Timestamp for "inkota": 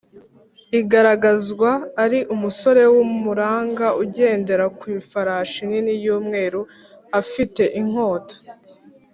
7.79-8.35